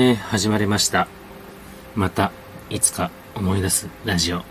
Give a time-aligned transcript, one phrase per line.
[0.00, 1.08] えー、始まりました。
[1.96, 2.30] また、
[2.70, 4.44] いつか思い出すラジオ。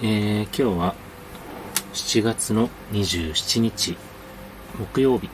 [0.00, 0.94] えー、今日は、
[1.92, 3.98] 7月の27日、
[4.78, 5.28] 木曜日、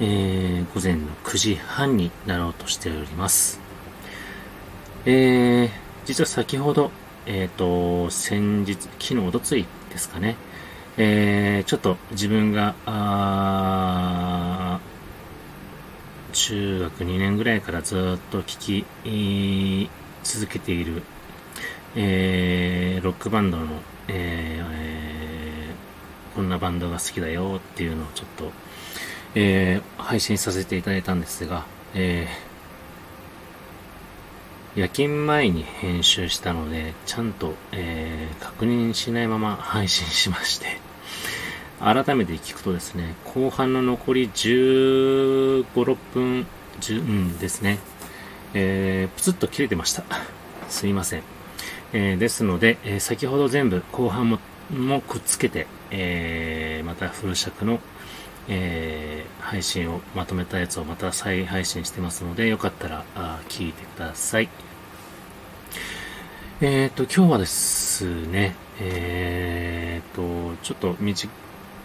[0.00, 3.60] えー、午前の9時半になろうとしております。
[5.06, 5.70] えー、
[6.04, 6.90] 実は先ほど、
[7.26, 10.34] えっ、と、先日、昨日、おとついですかね、
[10.96, 14.51] えー、ちょっと自分が、あー
[16.32, 18.84] 中学2年ぐらいからずっと聴き、
[20.24, 21.02] 続けている、
[21.94, 23.66] えーロックバンドの、
[24.08, 28.50] えーえーこんなバンドが好きだよっていうのをちょっと、
[29.34, 32.52] えー配信させていただいたんですが、えー
[34.74, 40.80] 夜勤前に編集したので、ちゃんと、えー確認しないまま配信しまして、
[41.82, 46.46] 改めて聞くとですね、後半の残り15、6分、
[46.80, 47.80] 10うんですね、
[48.54, 50.04] えー、プツッと切れてました。
[50.70, 51.22] すいません。
[51.92, 54.38] えーですので、えー先ほど全部後半も
[54.70, 57.80] もくっつけて、えーまたフル尺の、
[58.48, 64.48] えー配信をまとめたやつをまた再配信してますので、よかったらあ聞いてください。
[66.60, 71.28] えっ、と、今日はですね、えっ、と、ちょっと短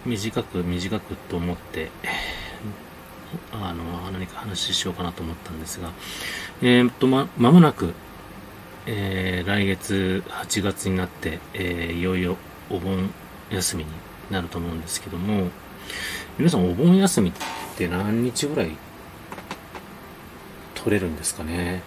[0.07, 1.89] 短く短くと思って、
[3.51, 5.91] あの、何か話しようかなと思ったんですが、
[6.61, 7.93] えーっと、ま、まもなく、
[8.85, 12.37] えー来月8月になって、えーいよいよ
[12.69, 13.09] お盆
[13.51, 13.89] 休みに
[14.31, 15.49] なると思うんですけども、
[16.37, 17.33] 皆さんお盆休みっ
[17.77, 18.71] て何日ぐらい
[20.75, 21.81] 取れるんですかね？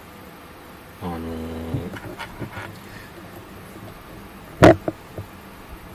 [1.01, 1.21] あのー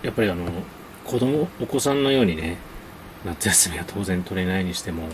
[0.02, 0.44] やっぱりあの、
[1.06, 2.56] 子供、お子さんのようにね、
[3.24, 5.08] 夏休みは当然取れないにしても、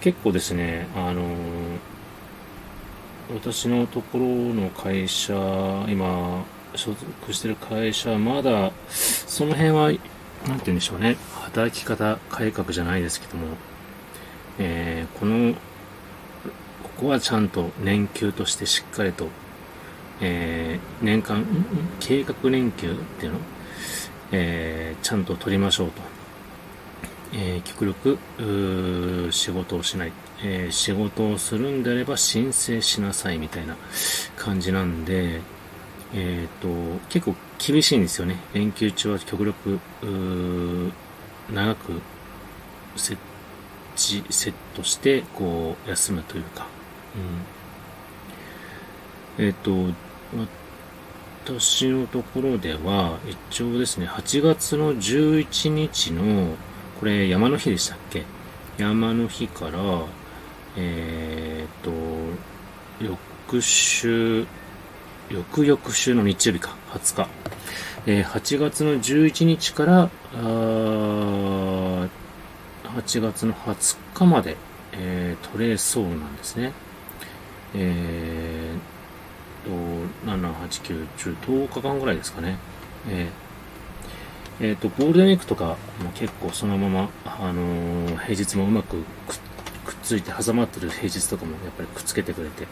[0.00, 1.22] 結構ですね、あの
[3.34, 5.34] 私のところの会社、
[5.88, 6.44] 今、
[6.74, 10.00] 所属してる会社まだ、その辺は、なんて
[10.46, 13.46] 言うんでしょうね、働き方改革じゃないですけども、
[14.58, 15.58] えーこの、こ
[16.96, 19.28] こはちゃんと年休としてしっかりと、
[20.22, 21.44] えー年間、
[22.00, 23.38] 計画年休っていうの、
[24.32, 26.02] えーちゃんと取りましょうと。
[27.34, 28.18] えー極力
[29.32, 33.76] 仕事をしない、えー仕事をするんであれば申請しなさいみたいな
[34.36, 35.40] 感じなんで、
[36.14, 36.68] えっ、と、
[37.08, 38.36] 結構厳しいんですよね。
[38.54, 39.78] 連休中は極力
[41.52, 42.00] 長く
[42.96, 43.16] 設
[43.94, 46.66] 置、セットして、こう、休むというか。
[49.38, 49.72] うん、えっ、と、
[51.46, 53.18] 私のところでは、
[53.50, 56.56] 一応ですね、8月の11日の、
[56.98, 58.24] これ山の日でしたっけ？
[58.78, 59.78] 山の日から、
[60.76, 61.92] えーっと、
[63.04, 64.44] 翌週、
[65.30, 67.28] 翌々週の日曜日か、20日。
[68.06, 72.08] えー8月の11日から、8
[73.20, 74.56] 月の20日まで、
[74.92, 76.72] えー取れそうなんですね。
[77.74, 82.56] えーと、7、8、9、10、10日間ぐらいですかね。
[83.08, 83.46] えー
[84.58, 88.96] えっ、と、ゴールデンウィークとかも結構そのまま、あのー平日もうまく
[89.84, 92.66] くっついて挟まってる平日とかもやっぱりくっつけてくれて、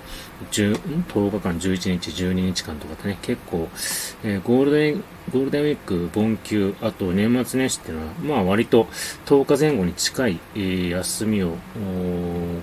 [0.50, 3.68] 10, 10日間、11日、12日間とかってね、結構、
[4.24, 8.84] えーゴールデン、ゴールデンウィーク、盆休、あと年末年始っていうのは、まあ割と
[9.26, 11.50] 10日前後に近い、えー休みを、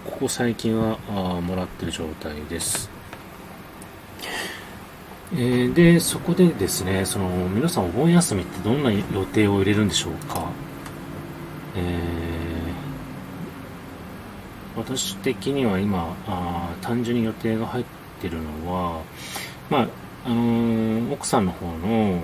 [0.05, 0.97] ここ最近は
[1.41, 3.00] もらってる状態です。
[5.33, 9.01] えーで、そこでですね、その、皆さんお盆休みってどんな予
[9.33, 10.49] 定を入れるんでしょうか？
[11.75, 12.41] えー
[14.77, 17.85] 私的には今、あ単純に予定が入っ
[18.21, 19.01] てるのは、
[19.69, 19.87] まあ、
[20.25, 22.23] あのー奥さんの方の、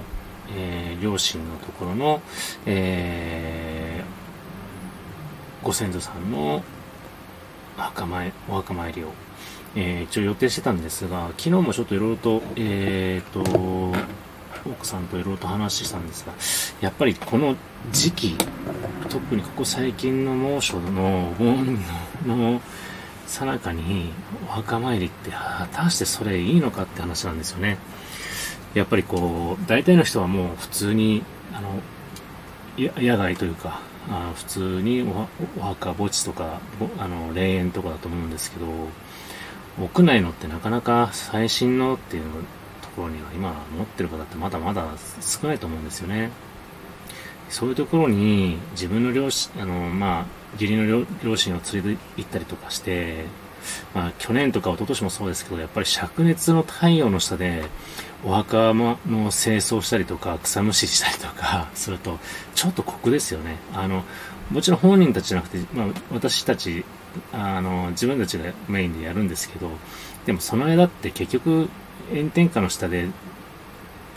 [0.56, 2.22] えー両親のところの、
[2.66, 6.64] えーご先祖さんの
[7.76, 9.12] 墓参お墓参りを、
[9.78, 13.96] えー一応予定してたんですが、昨日もちょっといろいろと、えーと、
[14.68, 16.34] 奥さんといろいろと話したんですが、
[16.82, 17.56] やっぱりこの
[17.92, 18.36] 時期、
[19.08, 21.80] 特にここ最近の猛暑の盆
[22.26, 22.62] の
[23.28, 24.12] さなかに
[24.48, 27.78] お墓参りって果たしてそれいいのかって話なんですよね。
[28.74, 31.82] やっぱりこう、大体の人はもう普通に、あの、
[32.78, 35.06] 野外というか、あ普通に
[35.58, 36.62] お墓墓地とか、
[36.98, 38.66] あの、霊園とかだと思うんですけど、
[39.80, 42.24] 屋内のってなかなか最新のっていう
[42.82, 44.86] ところには今持ってる方ってまだまだ
[45.22, 46.32] 少ないと思うんですよね。
[47.50, 53.26] そういうところに自分の両親、あの、まあ、義理の両親を連れて行ったりとかして、
[53.94, 57.64] まあ、去年とか一昨年もそうですけど、やっぱり灼熱の太陽の下で、
[58.26, 62.20] お墓の清掃したりとか、草むしりしたりとかすると、
[62.56, 63.58] ちょっと酷ですよね。
[63.74, 64.04] あの、
[64.52, 66.84] もちろん本人たちじゃなくて、まあ、私たち、
[67.34, 69.70] あの、自分たちがメインでやるんですけど、
[70.26, 71.70] でもその間って結局、
[72.14, 73.08] 炎天下の下で、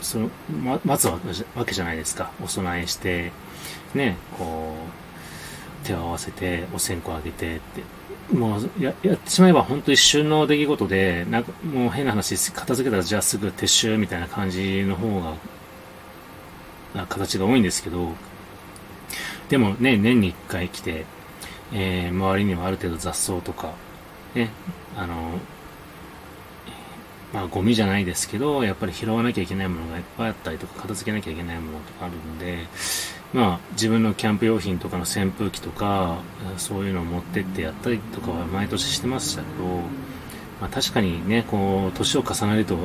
[0.01, 0.29] その、
[0.63, 1.19] ま、待つわ
[1.65, 2.31] けじゃないですか。
[2.43, 3.31] お供えして、
[3.93, 4.75] ね、こ
[5.83, 8.35] う、手を合わせて、お線香あげてって。
[8.35, 15.21] もうや、やってしまえば本当一瞬の出来事で、なんかもう変な話、片付けたらじゃあすぐ撤収みたいな感じの方
[16.95, 18.13] が、形が多いんですけど、
[19.49, 21.05] でもね、年に一回来て、
[21.73, 23.73] えー、周りにはある程度雑草とか、
[24.35, 24.49] ね、
[24.97, 25.39] あの、
[27.33, 32.67] まあゴミじゃないですけど、やっぱり拾わなきゃいけないものがいっぱいあったりとか、片付けなきゃいけないものとかあるんで、
[33.33, 36.19] まあ自分のキャンプ用品とかの扇風機とか、
[36.57, 39.63] そういうのを持ってってやったりとかは毎年してましたけど、
[40.59, 42.77] まあ確かにね、こう、年を重ねると、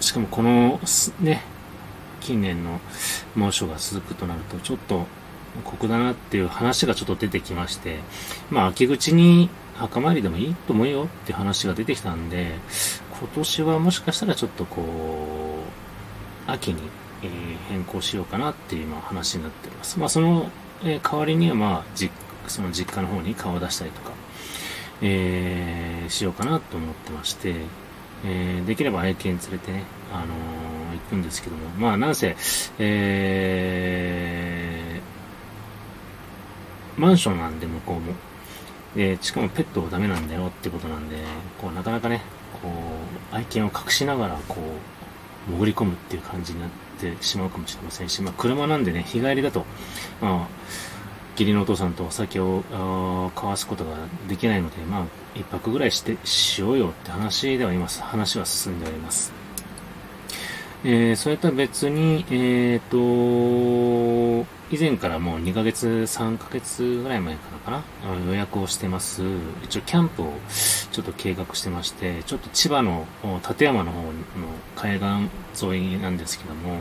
[0.00, 0.80] しかもこの、
[1.20, 1.42] ね、
[2.20, 2.80] 近年の
[3.36, 5.06] 猛暑が続くとなると、ちょっと
[5.62, 7.98] 酷だなっていう話がちょっと出てきまして、
[8.50, 12.52] まあ秋口に墓参りでもいいと思うよって話が出てきたんで、
[13.18, 14.82] 今年はもしかしたらちょっとこ
[16.46, 16.82] う、秋に、
[17.22, 17.28] え、
[17.68, 19.98] 変更しようかなっていう今話になっております。
[19.98, 20.50] まあその、
[20.84, 22.10] え、代わりにはまあ、じ
[22.46, 24.12] その実家の方に顔を出したりとか、
[25.02, 27.54] えー、しようかなと思ってまして、
[28.24, 32.36] えー、できれば愛犬連れてね、あのー、行くんですけども、まあなんせ、
[32.78, 34.83] えー、
[36.96, 38.12] マンションなんで向こうも、
[38.94, 41.16] で、しかもペットはダメなんだよってことなんで、
[41.60, 42.22] こう、なかなかね、
[42.62, 42.68] こ
[43.32, 44.56] う、愛犬を隠しながら、こ
[45.48, 49.64] う、潜り込むっていう感じになってしまうかもしれませんし、まあ、車なんでね、日帰りだと、
[50.20, 50.48] まあ、
[51.32, 52.62] 義理のお父さんとお酒を
[53.34, 53.96] 交わすことが
[54.28, 55.04] できないので、まあ、
[55.34, 58.00] 一泊ぐらいして、しようよって話ではいます。
[58.02, 59.43] 話は進んでおります。
[60.86, 69.22] えー、それとは別に、えっ、ー、と、以前からもう2ヶ月、3ヶ月ぐらい前からかな、あの予約をしてます。
[69.62, 70.32] 一応キャンプを
[70.92, 74.12] ちょっと計画してまして、ちょっと千葉の館山の方の
[74.76, 75.00] 海
[75.56, 76.76] 岸沿いなんですけども、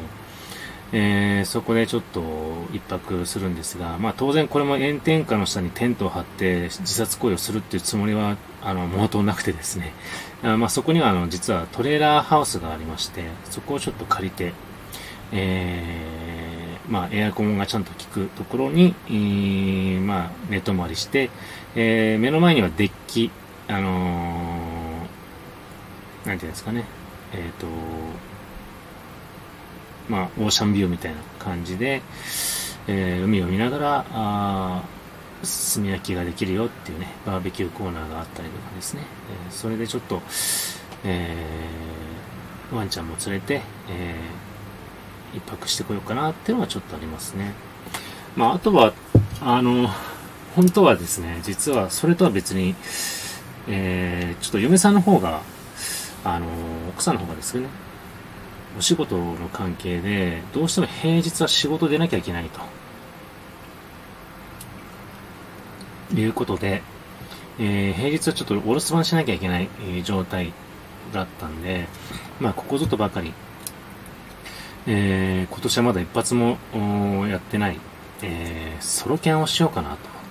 [0.96, 2.22] えー、そこでちょっと
[2.72, 9.92] 一泊するんですが、まあ当然これも炎天下の下にテントを張って自殺行為をするっていうつもりは、あの、毛頭なくてですね、
[10.44, 14.54] あまあそこにはあの、実はトレーラーハウスがありまして、そこをちょっと借りて、
[15.32, 21.32] えー、まあエアコンがちゃんと効くところに、えー、まあ寝泊まりして、
[21.76, 23.32] えー、目の前にはデッキ、
[23.68, 26.86] あのー、なんていうんですかね、
[27.34, 27.66] えっ、ー、と、
[30.10, 32.02] まあ、オーシャンビューみたいな感じで、
[32.88, 34.84] えー、海を見ながら、あ
[35.76, 39.02] 炭焼きができるよっていうね、バーベキューコーナーがあったりとかですね、
[39.46, 40.22] えー、それでちょっと、
[41.04, 47.54] えー、ワンちゃんも連れて、えー、一泊してこようかなっていうのはちょっとありますね。
[48.36, 48.94] まあ、あとは、
[49.42, 49.90] あの、
[50.56, 52.76] 本当はですね、実はそれとは別に、
[53.68, 55.42] えー、ちょっと嫁さんの方が、
[56.24, 56.48] あの、
[56.90, 57.68] 奥さんの方がですね、
[58.78, 62.60] お仕事の関係で、どうしても平日は仕事出なきゃいけないと。
[66.16, 66.82] いうことで、
[67.60, 70.54] えー、平日はちょっとお留守番しなきゃいけない、えー、状態
[71.12, 71.88] だったんで、
[72.40, 73.34] まあ、ここぞとばかり、
[74.88, 76.58] えー、今年はまだ一発も
[77.28, 77.80] やってない、
[78.22, 80.23] えー、ソロキャンをしようかなと思、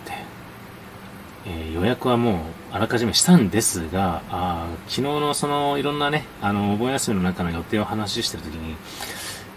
[1.46, 2.36] えー、予約はもう
[2.72, 8.76] あらかじめしたんですが、あ昨日のそのいろんなね、あの、お盆休みの中の予定を話してるときに、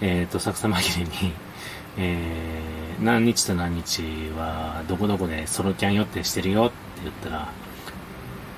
[0.02, 1.34] えっ、ー、と、作さ紛れに、
[1.98, 4.02] えー、何日と何日
[4.38, 7.50] はどこどこでソロキャン予定してるよって言ったら、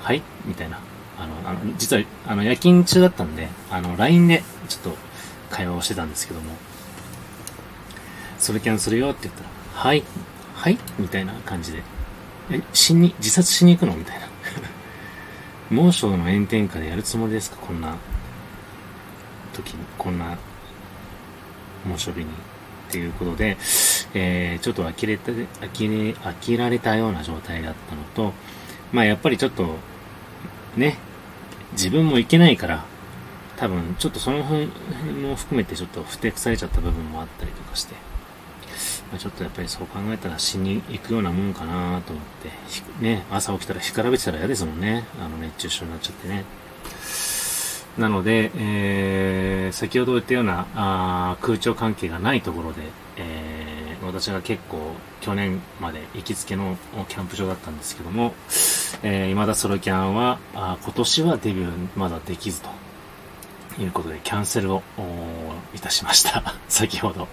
[0.02, 0.22] はい？
[0.44, 0.78] みたいな。
[1.18, 4.96] あの、あの実は、あの、夜勤中だったんで、あの、LINE でちょっと
[5.50, 6.52] 会話をしてたんですけども、
[8.38, 10.04] ソロキャンするよって言ったら、はい、
[10.54, 10.78] はい？
[10.98, 11.82] みたいな感じで、
[12.50, 13.94] え、死に、自殺しに行くの？
[13.96, 14.26] みたいな。
[15.70, 17.56] 猛暑の炎天下でやるつもりですか？
[17.58, 17.96] こんな
[19.52, 20.36] 時に、こんな
[21.84, 22.26] 猛暑日に。
[22.26, 23.58] っていうことで、
[24.14, 28.32] えー、ちょっと呆れた、呆れ、呆られたような状態だったのと、
[28.92, 29.76] まあやっぱりちょっと、
[30.74, 30.96] ね、
[31.72, 32.86] 自分もいけないから、
[33.58, 34.68] 多分ちょっとその辺
[35.20, 37.94] も含めてちょっとふてくされちゃった部分もあったりとかして、
[39.12, 45.04] ま、ちょっとやっぱりそう考えたら死に行くようなもんかなと思って、ね、朝起きたら干からびてたら嫌ですもんね。
[45.20, 46.44] あの熱中症になっちゃってね。
[47.98, 52.82] なので、えー、先ほど言ったようなあ空調関係がないところで、
[53.16, 56.76] えー、私が結構去年まで行きつけの
[57.08, 58.34] キャンプ場だったんですけども、
[59.02, 62.70] えー、未だソロキャンはあ今年はデビューまだできずと
[63.80, 64.82] いうことでキャンセルを
[65.74, 66.54] いたしました。
[66.68, 67.26] 先ほど。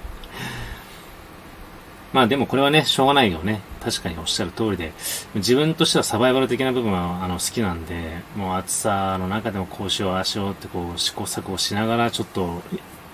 [2.16, 3.60] まあでもこれはね、しょうがないよね。
[3.82, 4.94] 確かにおっしゃる通りで、
[5.36, 12.62] 自分としてはサバイバル的な部分はあの好きなんで、もう暑さの中でもこうしよう、ああしようってこう試行錯誤しながらちょっと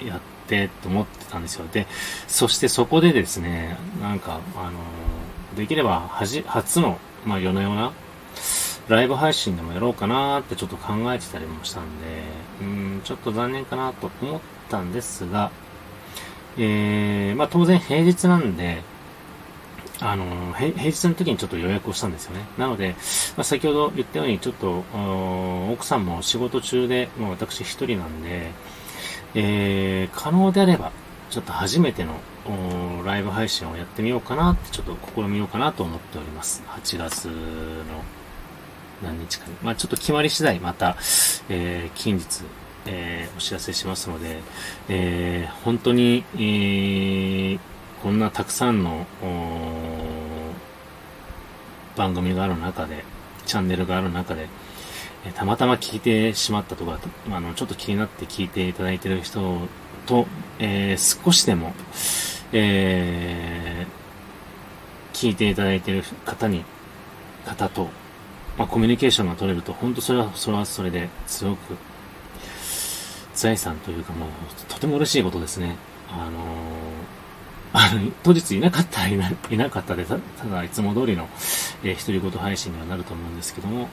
[0.05, 1.65] やってと思ってたんですよ。
[1.73, 1.87] で、
[2.27, 4.77] そしてそこでですね、なんか、あの
[5.57, 7.93] できればはじ、初の、まあ夜のような、
[8.87, 12.21] ライブ配信でもやろうかなってちょっと考えてたりもしたんで、
[12.61, 14.39] うん、ちょっと残念かなと思っ
[14.69, 15.49] たんですが、
[16.57, 18.83] えー、まあ当然平日なんで、
[20.01, 22.41] あの、平日の時にちょっと予約をしたんですよね。
[22.57, 22.95] なので、
[23.37, 24.83] まあ、先ほど言ったように、ちょっと、
[25.71, 28.51] 奥さんも仕事中で、もう私一人なんで、
[29.35, 30.91] えー、可能であれば、
[31.29, 32.19] ちょっと初めての
[33.05, 36.63] ライブ配信をやってみようかなって、ちょっと試みようかなと思っております。
[36.67, 37.31] 8月の
[39.03, 39.53] 何日かに。
[39.61, 40.97] まあちょっと決まり次第、また、
[41.47, 42.43] えー、近日、
[42.85, 44.41] えー、お知らせしますので、
[44.89, 47.59] えー、本当に、えー、
[48.01, 49.05] こんなたくさんの
[51.95, 53.03] 番組がある中で、
[53.45, 54.47] チャンネルがある中で、
[55.23, 59.67] えたまたま聞いてしまったとか、あの、ちょっと気になって聞いていただいている人
[60.07, 60.25] と、
[60.57, 61.73] えー、少しでも、
[62.53, 66.65] えー、聞いていただいている方に、
[67.45, 67.89] 方と、
[68.57, 71.77] まあ、コミュニケーションが取れると、本当それは、それはそれですごく、
[73.35, 74.29] 財産というかもう、
[74.67, 75.75] とても嬉しいことですね。
[76.09, 77.20] あのー
[77.73, 80.17] あの、当日いなかったらいな、いなかったで、た
[80.49, 81.27] だいつも通りの、
[81.83, 83.87] えー、独り言配信にはなると思うんですけども、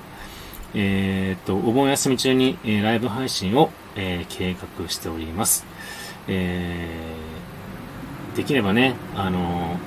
[0.75, 5.64] えー、っと、お盆休み中に、えー、ライブ配信を、えー、計画しております。
[6.26, 9.78] えー、できればね、あの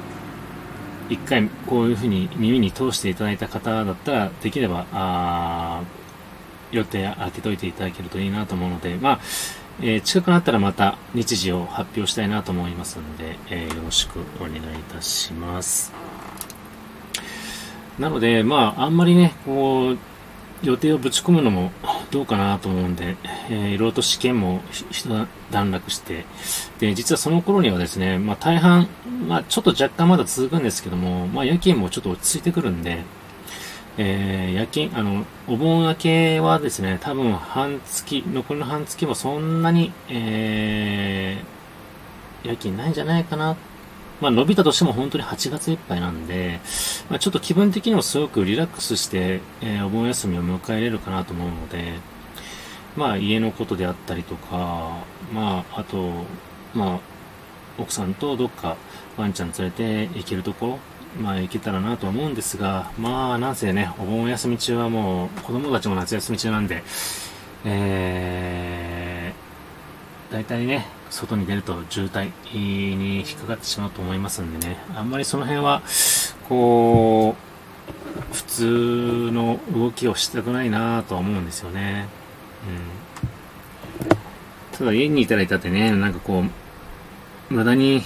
[1.10, 5.82] 一回こういうふうに耳に通していただいた方だったら、できれば、あ
[6.72, 9.20] 予定当てといていただけるといいなと思うので、まあ、
[9.84, 14.62] えー、近くなったらまた日時を発表したいなと思いますので、えー、よろしくお願いい
[14.94, 15.92] たします。
[17.98, 19.98] なので、まあ、あんまりね、こう、
[20.64, 21.72] 予定をぶち込むのも
[22.12, 23.16] どうかなと思うんで、
[23.50, 24.62] えー、いろいろと試験も
[24.92, 25.08] 一
[25.50, 26.26] 段落して、
[26.80, 28.88] で、実はその頃にはですね、まあ大半、
[29.28, 33.04] まあちょっと若干まだ続くんですけども、まあ夜勤もちょっと落ち着いてくるんで、
[34.04, 43.56] えー、夜勤、あの、お盆明けはですね、多分半月、残りの半月もそんなに、えー、夜勤ないんじゃないかな。
[44.20, 46.60] まあ、伸びたとしても本当に8月いっぱいなんで、
[47.12, 52.00] まあ、ちょっと気分的にもすごくリラックスして、えー、お盆休みを迎えれるかなと思うので、
[52.98, 56.26] まあ、家のことであったりとか、まあ、あと、
[56.74, 57.00] まあ、
[57.78, 58.78] 奥さんとどっか
[59.18, 60.80] ワンちゃん連れて行けるところ、
[61.20, 66.84] まあ行けたらなと思うんですが、まあなんせね、お盆休み中はもう子供たちも夏休み中なんで、
[67.66, 75.82] えー、大体ね、外に出ると渋滞に引っかかってしまうと思いますんでね、あんまりその辺は、
[76.48, 82.08] こう、普通の動きをしたくないなとは思うんですよね。
[84.72, 84.78] うん。
[84.78, 86.44] ただ家にいたらいたってね、なんかこ
[87.50, 88.04] う、無駄に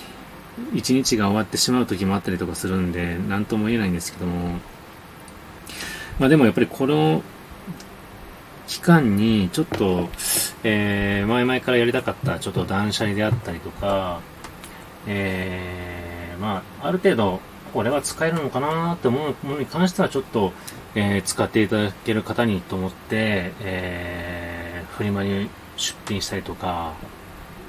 [0.74, 4.60] 一日が終わってしまう時もあったりとかするんで、なんとも言えないんですけども、
[6.20, 7.22] まあでもやっぱりこの
[8.68, 10.10] 期間にちょっと、
[10.64, 14.22] えー、前々からやりたかったちょっと断捨離であったりとか、
[15.08, 17.40] えー、まあ、ある程度、
[17.74, 20.54] これは使えるのかなって思うものに関してはちょっと、
[20.96, 26.94] えー、使っていただける方にと思って、えー、フリマに出品したりとか、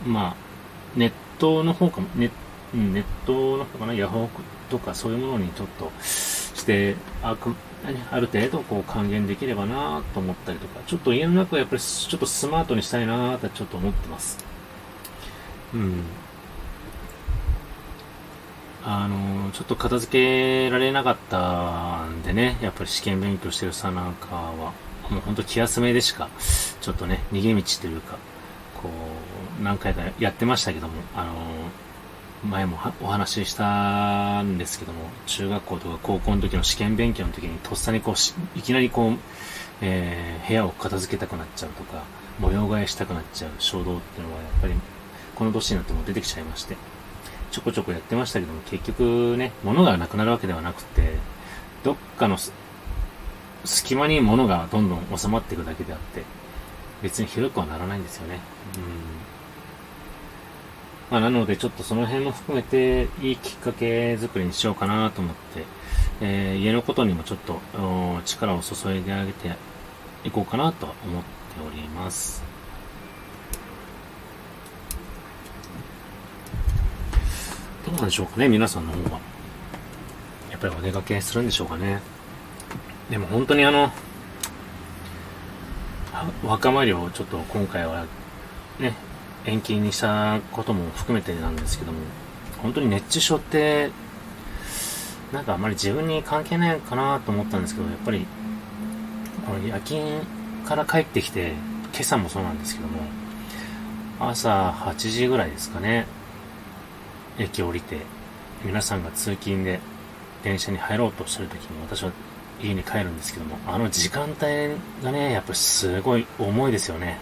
[0.06, 0.36] まあ、
[0.96, 2.30] ネットの方かも、ネッ、
[2.76, 7.54] ネットの方かな、ヤフオクとかそういうものにちょっとして、あく
[8.10, 14.44] ある程度こう還元できればなと思ったりとか、ちょっと家の中はやっぱりちょっとスマートにしたいなってちょっと思ってます。
[15.74, 16.02] うん。
[18.84, 20.12] あの、ちょっと片付
[20.66, 24.72] けられなかったんでね、やっぱり試験勉強してるさなんかは、
[25.10, 26.28] もうほんと気休めでしか、
[26.80, 28.16] ちょっとね、逃げ道というか、
[28.80, 28.88] こ
[29.60, 31.32] う、何回かやってましたけども、あの、
[32.46, 39.18] 前もお話ししたんですけども、中学校とか高校の時の試験勉強の時にとっさにこう、いきなりこう、
[39.80, 42.02] えー、部屋を片付けたくなっちゃうとか、
[42.38, 44.74] 模様替えしたくなっちゃう衝動っていうのはやっぱり、
[45.34, 46.76] この年になっても出てきちゃいまして、
[47.50, 51.14] ちょこちょこやってましたけども、結局ね、物がなくなるわけではなくて、
[51.84, 52.36] どっかの
[53.64, 56.22] 隙間に物がどんどん収まっていくだけであって、
[57.02, 58.40] 別に広くはならないんですよね。
[58.76, 59.35] うん
[61.10, 65.64] まあ、なので、ちょっとその辺も含めて、いいきっかけ作りにしようかなと思って、
[66.20, 67.60] えー、家のことにもちょっと
[68.24, 69.54] 力を注いであげて
[70.24, 71.28] いこうかなと思って
[71.64, 72.42] おります。
[77.86, 79.20] どうなんでしょうかね、皆さんの方は。
[80.50, 82.00] やっぱりお出かけするんでしょうかね。
[83.10, 83.92] でも本当にあの、
[86.44, 88.06] 若参りをちょっと今回は
[88.80, 88.94] ね、
[89.46, 91.98] 延期にしたことも含めてなんですけども、
[92.62, 93.90] 本当に熱中症って、
[95.32, 98.26] なんかあまり自分に関係ないかなと思ったんですけど、やっぱり、
[99.46, 100.20] この夜勤
[100.66, 101.52] から帰ってきて、
[101.92, 103.00] 今朝もそうなんですけども、
[104.18, 106.06] 朝8時ぐらいですかね、
[107.38, 107.98] 駅降りて、
[108.64, 109.78] 皆さんが通勤で
[110.42, 112.10] 電車に入ろうとしてる時に私は
[112.62, 114.40] 家に帰るんですけども、あの時間帯
[115.04, 117.18] がね、やっぱりすごい重いですよね。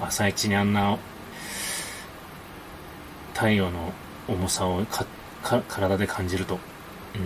[0.00, 0.98] 朝一にあんな
[3.40, 3.94] 太陽の
[4.28, 4.84] 重さを
[5.42, 6.58] 体で感じると。
[7.14, 7.18] う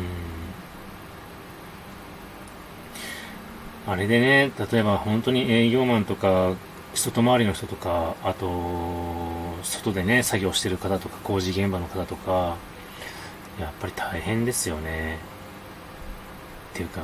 [3.90, 3.92] ん。
[3.92, 6.54] あれでね、例えば本当に営業マンとか、
[6.94, 8.46] 外回りの人とか、あと、
[9.64, 12.58] 外でね、作業してる方とか、工事現場の方とか、
[13.58, 15.18] やっぱり大変ですよね。
[16.74, 17.00] っていうか、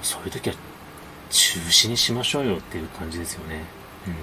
[0.00, 0.54] そういう時は
[1.28, 3.64] 中止にしましょうよっていう感じですよね。
[4.06, 4.14] うん。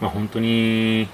[0.00, 1.08] まあ本当に、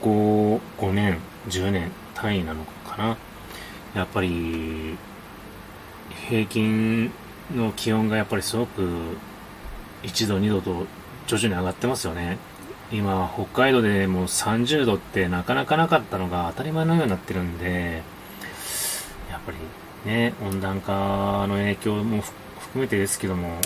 [0.00, 1.18] ここ5年、
[1.48, 3.16] 10年単位なのかな。
[3.94, 4.96] やっぱり、
[6.28, 7.12] 平均
[7.54, 8.82] の気温がやっぱりすごく
[10.02, 10.86] 1度、2度と
[11.26, 12.38] 徐々に上がってますよね。
[12.90, 18.02] 今、北海道でもう30度ってなかなかなかったのが当たり前のようになってるんで、
[19.30, 22.22] やっぱりね、温暖化の影響も
[22.58, 23.58] 含めてですけども、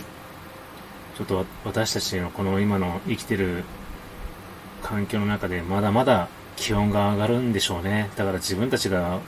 [1.16, 3.64] ちょっと私たちのこの今の生きてる
[4.86, 8.08] 環境の中でまだまだ気温が上がるんでしょうね。
[8.14, 9.18] だから自分たちが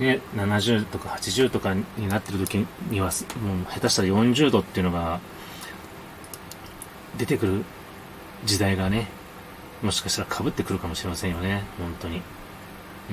[0.00, 3.06] ね、70とか80とかになってる時には、
[3.40, 5.20] もう下手したら40度っていうのが
[7.16, 7.64] 出てくる
[8.44, 9.06] 時代がね、
[9.80, 11.62] もしかしたら被ってくるかもしれませんよね。
[11.78, 12.16] 本当に。
[12.16, 13.12] う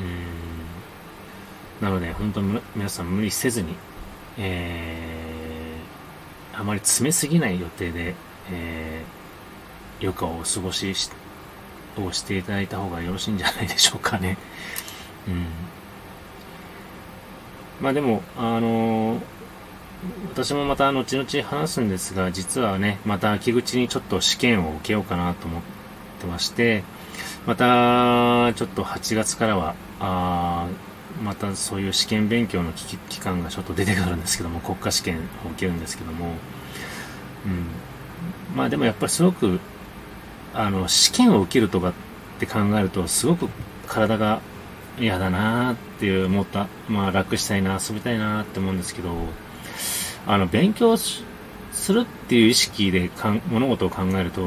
[1.83, 1.85] ん。
[1.85, 3.75] なので、本当に皆さん無理せずに、
[4.39, 8.15] えー、あまり詰めすぎない予定で、
[8.51, 11.20] えー、余暇をお過ごしして
[11.97, 14.37] をしていただいた方がよろしいんじゃないでしょうかね。
[15.27, 15.45] うん。
[17.81, 19.21] まあでも、あのー、
[20.29, 25.61] 私もまた後々話すんですが、実はね、また秋口にちょっと試験を受けようかなと思っ
[26.19, 26.83] てまして、
[27.45, 30.67] また、ちょっと8月からは、あ
[31.23, 35.19] またそういう試験勉強の期間がちょっと出てくるんですけども、国家試験を
[35.51, 36.33] 受けるんですけども、
[37.45, 38.55] うん。
[38.55, 39.59] まあでもやっぱりすごく、
[40.53, 41.93] あの、試験を受けるとかっ
[42.39, 43.47] て考えると、すごく
[43.87, 44.41] 体が
[44.99, 49.09] 嫌だなーっていう思った、まあ楽したいな、遊びたいなって思うんですけど、
[50.27, 51.23] あの、勉強す
[51.89, 54.41] るっていう意識でかん物事を考えると、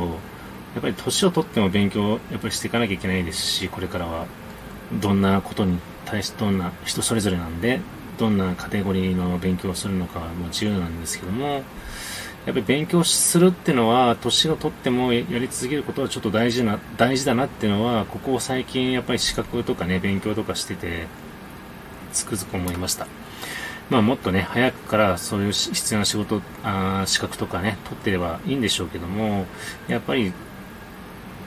[0.75, 4.27] やっぱり年を取っても勉強やっぱりしていかなきゃいけないですし、これからは
[5.01, 7.81] どんなことに対してどんな人それぞれなんで、
[8.19, 11.62] どんなカテゴリーの勉強をするのかも自由なんですけども、
[12.46, 21.07] やっぱり勉強するっていうのは、年を取ってもやり続けることはちょっと大事な、大事だなっていうのは、ここを最近やっぱり資格とかね、勉強とかしてて、
[22.12, 23.07] つくづく思いました。
[23.90, 29.46] まあもっとね、早くからそういう必要な仕事、あ資格とかね、取ってればいいんでしょうけども、
[29.88, 30.33] やっぱり、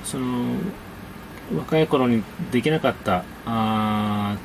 [0.03, 0.55] その、
[1.55, 3.86] 若い頃にできなかった、あ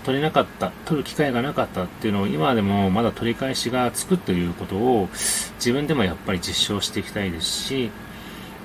[0.04, 5.08] 取れなかった、取る機会がなかったっていうのを今でもまだ取り返しがつくということを
[5.56, 7.90] 自分でもやっぱり実証していきたいですし、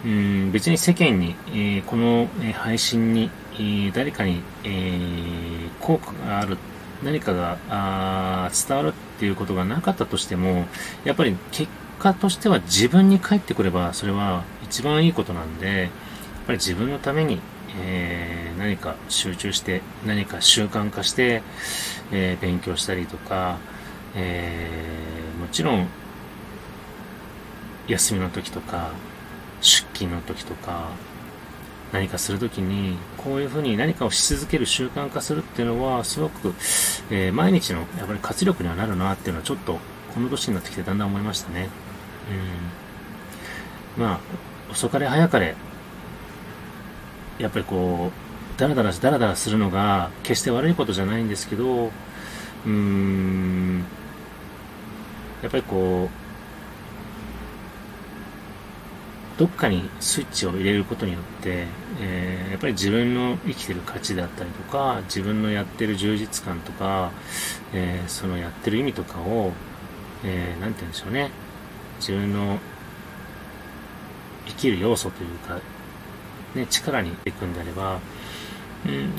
[0.06, 6.58] うん別に世間に、えー、この、配信に、えー、誰かに、えー、効果がある、
[7.04, 10.66] 何かがあ伝わるっていうことがなかったとしても、
[11.04, 15.90] やっぱり結果としては自分に返ってくればそれは一番いいことなんで、やっ
[16.46, 17.40] ぱり自分のために
[17.80, 21.42] えー、何か集中して何か習慣化して、
[22.12, 23.58] えー、勉強したりとか、
[24.16, 25.88] えー、もちろん
[27.88, 28.92] 休みの時とか
[29.62, 30.90] 出勤の時とか
[31.92, 36.50] 何かするときにこういうふうに何かをし続ける習慣化するっていうのはすごく、
[37.10, 39.80] えー、毎日のやっぱり活力にはなるなっていうのはちょっと
[40.14, 41.70] この年になってきてだんだん思いましたね。
[43.98, 44.20] うん、まあ
[44.72, 45.56] 遅かれ早かれ
[47.40, 48.12] やっぱりこ
[48.56, 51.92] う、ダラダラダラダラするのが決して悪いことじゃないんですけど、
[52.66, 53.86] うん、
[55.42, 56.28] やっぱりこう
[59.40, 61.68] どっかにスイッチを入れることによって、
[62.02, 67.12] えー、やっぱり自分の生きてる価値であったりとか、自分のやってる充実感とか、
[67.72, 69.52] えー、そのやってる意味とかを、
[70.26, 71.30] えー、て言うんでしょうね。
[72.00, 72.58] 自分の
[74.48, 75.60] 生きる要素というか、
[76.56, 78.00] ね、力にいくんであれば、
[78.86, 79.12] うん、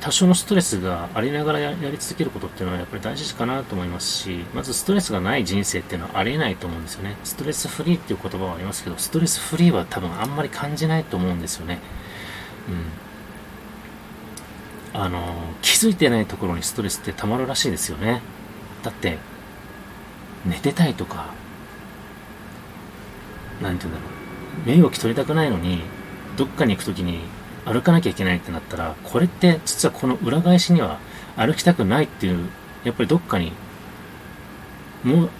[0.00, 7.16] 多少のストレスがありながらやり続けることっていうのはやっぱり大事かなと思いますし、まずストレスがない人生っていうのはありえないと思うんですよね。
[7.24, 11.78] ストレスフリーっていう言葉はありますけど、ストレスフリーは多分あんまり感じないと思うんですよね。
[14.92, 15.00] うん。
[15.00, 18.20] あの、気づいてないところにストレスってたまるらしいですよね。
[18.82, 19.18] だって、
[20.44, 21.32] 寝てたいとか、
[23.62, 24.23] なんて言うんだろう。
[24.66, 25.82] 身動き取りたくないのに、
[26.36, 27.20] どっかに行くときに
[27.64, 30.98] 歩かなきゃいけないってなったら、これって実はこの裏返しには
[31.36, 32.48] 歩きたくないっていう、
[32.84, 33.52] やっぱりどっかに、
[35.02, 35.30] もう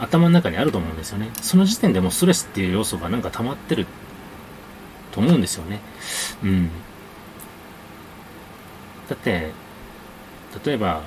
[0.00, 1.30] 頭の中にあると思うんですよね。
[1.40, 3.86] その時点でもうストレスっていう要素がなんか溜まってる
[5.12, 5.80] と思うんですよね。
[6.42, 6.70] うん。
[9.08, 9.52] だって、
[10.64, 11.02] 例えば、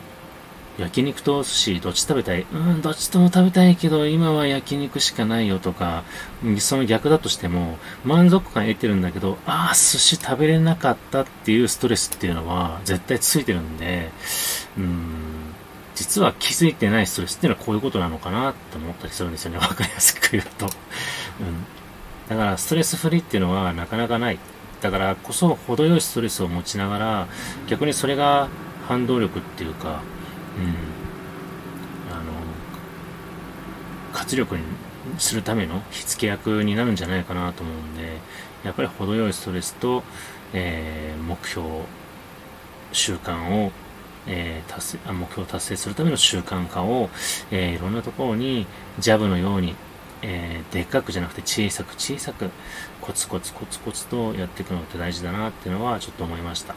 [0.78, 2.46] 焼肉と寿司どっち食べたい？
[2.52, 6.04] うん、どっちとも食べたいけど、今は焼肉しかないよとか、
[6.60, 14.12] その逆だとしても、満足感得てるんだけど、ああ、寿司食べれなかったっていうストレスっていうのは絶対ついてるんで、
[14.78, 15.54] うん、
[15.96, 19.60] 実は気づいてないストレスっていうのはこういうことなのかなって思ったりするんですよね。
[19.60, 20.66] わかりやすく言うと。
[20.66, 20.72] うん。
[22.28, 24.40] だから、ストレスフリーっていうのはなかなかない。
[24.82, 27.28] だからこそ、程よいストレスを持ちながら、
[27.68, 28.50] 逆にそれが
[28.88, 30.02] 反動力っていうか、
[32.12, 32.24] あの
[34.14, 34.64] 活力に
[35.18, 38.18] するための火付け役になるんじゃないかなと思うんで
[38.64, 40.04] やっぱり程よいストレスと、
[40.54, 41.68] えー、目標
[42.92, 43.72] 習慣を、
[44.28, 47.10] えー、達成目標を達成するための習慣化を、
[47.52, 48.66] えー、いろんなところに
[49.00, 49.76] ジャブのように、
[50.22, 52.50] え、でっかくじゃなくて小さく小さく
[53.02, 56.76] コツコツコツコツとやっていくのって大事だなっていうのはちょっと思いました。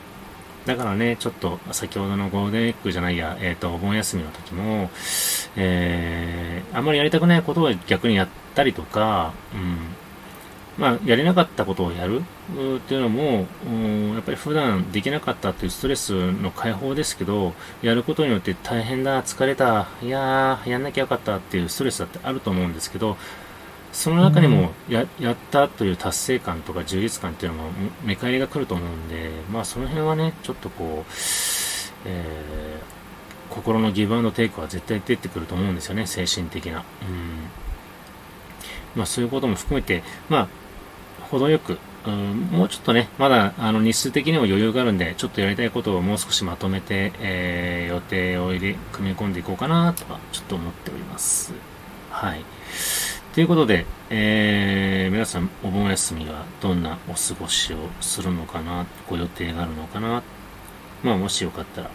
[0.68, 4.90] だからね、ちょっと先ほどのゴールデンウィークじゃないや、えっ、ー、と、お盆休みの時も、
[5.56, 9.78] えー、あんまりやりたくないことを逆にやったりとか、うん、
[10.76, 23.16] まあ、やれなかったことをやるっていうのも、うん、やっぱり普段できなかったっていうストレスの解放ですけど、やることによって大変だ、疲れた、いやー、やんなきゃよかったっていうストレスだってあると思うんですけど、
[23.92, 27.70] その中にもや、やったという達成感とか充実感っていうのも
[28.04, 31.12] 目返りが来ると思うんで、まあその辺はね、ちょっとこう、
[32.04, 36.78] えー、心のギブアンドテイクは絶対出てくると思うんですよね、精神的な。
[36.78, 36.84] うん。
[38.94, 40.48] まあそういうことも含めて、まあ、
[41.30, 51.52] 程よく、うん、もうちょっとね、まだあの日数的にも余裕があるんで、ちょっとやりたいことをもう少しまとめて、えー、予定を入れ、組み込んでいこうかなとは、ちょっと思っております。
[52.10, 52.44] はい。
[53.38, 60.24] ということで、えー、皆さんお盆休みはどんなお過ごしをするのかな、ご予定があるのかな、
[61.04, 61.90] まあもしよかったら、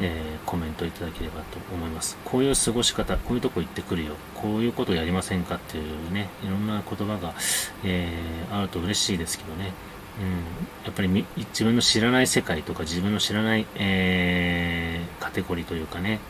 [0.00, 2.16] えー、コメントいただければと思います。
[2.24, 7.34] こういう過ごし方、こういうとこ行ってくるよ、こういうことやりませんかっていうね、いろんな言葉が、
[7.82, 9.72] えー、あると嬉しいですけどね。
[10.20, 11.08] うん、やっぱり
[11.48, 16.20] 自分の知らない世界とか自分の知らない、えー、カテゴリーというかね、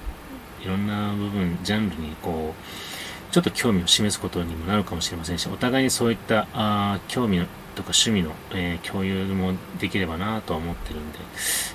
[0.65, 2.96] いろんな部分、ジャンルにこう、
[3.37, 7.41] ちょっと興味を示すことにもなるかもしれませんし、お互いにそういったあ興味
[7.75, 11.19] とか趣味の、えー、共有もできればなとは思ってるんで、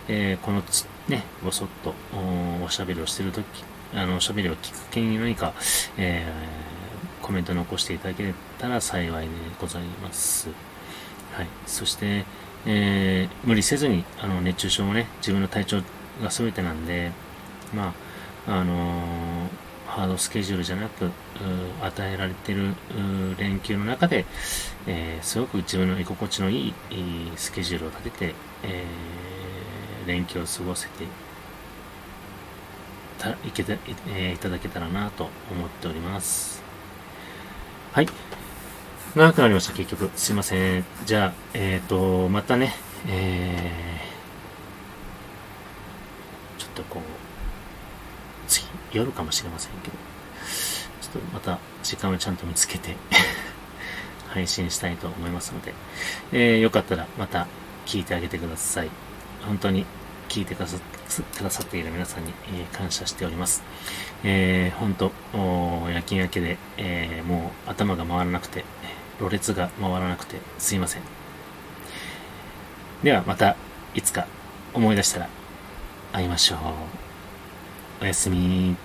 [0.08, 1.94] えー、このつ、ね、ぼそっと
[2.66, 3.46] おしゃべりをしてるとき、
[3.94, 5.54] あの、おしゃべりを聞くけに何か、
[6.00, 10.50] えー、コメント残していただけたら幸いでございます。
[11.34, 11.48] はい。
[11.68, 12.26] そして、
[12.66, 15.82] えー、無理せずに、あの、熱中症もね、自分の体調
[16.24, 17.12] が全てなんで、
[17.72, 17.94] ま
[18.48, 19.31] あ、あのー
[19.92, 21.12] ハードスケジュールじゃなく、
[21.82, 22.74] 与えられている
[23.38, 24.26] 連休の中で、
[24.88, 26.74] えー、すごく自分の居心地のいい
[27.36, 31.04] スケジュールを立てて、えー、連休を過ごせて
[33.20, 36.64] たいけた、えー、いただけたらなと思っております。
[37.92, 38.08] はい。
[39.14, 40.10] 長くなりました、結局。
[40.16, 40.86] すいません。
[41.06, 42.74] じゃあ、えっ、ー、と、またね、
[43.10, 47.02] えー、ちょっとこう、
[48.48, 49.94] 次夜かもしれませんけど、
[51.02, 52.96] ちょっとまた時間をちゃんと見つけて
[54.30, 55.74] 配信したいと思いますので、
[56.32, 57.48] えー、よかったらまた
[57.86, 58.90] 聞いてあげてください。
[59.46, 59.86] 本当に
[60.30, 63.64] 聞いてくださくださっている皆さんに、え、感謝しております。
[64.24, 65.12] えー、本当、
[65.90, 68.64] 夜勤明けで、えー、もう頭が回らなくて、
[69.20, 71.02] ろれつが回らなくてすいません。
[73.04, 73.56] ではまた
[73.94, 74.28] いつか
[74.74, 75.30] 思い出したら
[76.14, 77.11] 会いましょう。
[78.02, 78.76] おやすみ。